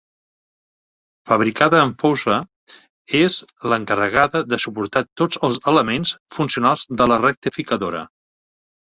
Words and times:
Fabricada 1.31 1.81
en 1.87 1.91
fosa 2.03 2.37
és 3.19 3.35
l'encarregada 3.73 4.41
de 4.53 4.59
suportar 4.63 5.03
tots 5.21 5.41
els 5.49 5.59
elements 5.73 6.15
funcionals 6.37 6.87
de 7.03 7.07
la 7.13 7.19
rectificadora. 7.25 8.01